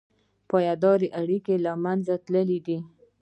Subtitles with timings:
[0.49, 2.77] پایداره اړیکې له منځه تللي دي.